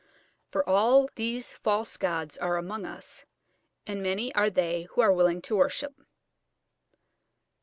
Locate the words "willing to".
5.13-5.55